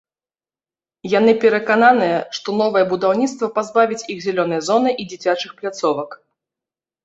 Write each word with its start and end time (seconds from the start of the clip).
Яны 1.19 1.31
перакананыя, 1.43 2.15
што 2.39 2.49
новае 2.63 2.83
будаўніцтва 2.95 3.53
пазбавіць 3.61 4.03
іх 4.17 4.27
зялёнай 4.27 4.61
зоны 4.73 4.99
і 5.01 5.09
дзіцячых 5.15 5.51
пляцовак. 5.63 6.21